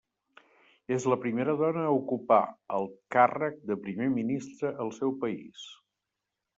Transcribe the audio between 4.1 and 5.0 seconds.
ministre al